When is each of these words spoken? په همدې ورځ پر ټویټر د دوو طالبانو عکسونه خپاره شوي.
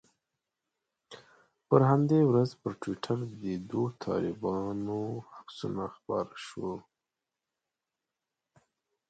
په 1.67 1.75
همدې 1.91 2.19
ورځ 2.29 2.49
پر 2.61 2.71
ټویټر 2.81 3.19
د 3.43 3.45
دوو 3.69 3.85
طالبانو 4.05 4.99
عکسونه 5.37 5.83
خپاره 5.95 6.33
شوي. 6.45 6.75